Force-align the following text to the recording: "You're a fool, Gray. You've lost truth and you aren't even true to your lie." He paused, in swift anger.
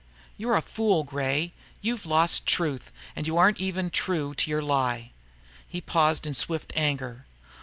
"You're 0.35 0.55
a 0.55 0.63
fool, 0.63 1.03
Gray. 1.03 1.53
You've 1.79 2.07
lost 2.07 2.47
truth 2.47 2.91
and 3.15 3.27
you 3.27 3.37
aren't 3.37 3.59
even 3.59 3.91
true 3.91 4.33
to 4.33 4.49
your 4.49 4.63
lie." 4.63 5.11
He 5.67 5.79
paused, 5.79 6.25
in 6.25 6.33
swift 6.33 6.73
anger. 6.75 7.27